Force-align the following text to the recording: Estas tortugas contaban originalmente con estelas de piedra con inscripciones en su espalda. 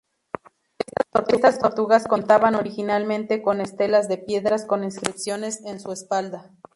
Estas 1.29 1.59
tortugas 1.59 2.07
contaban 2.07 2.55
originalmente 2.55 3.43
con 3.43 3.61
estelas 3.61 4.09
de 4.09 4.17
piedra 4.17 4.55
con 4.65 4.83
inscripciones 4.83 5.63
en 5.63 5.79
su 5.79 5.91
espalda. 5.91 6.49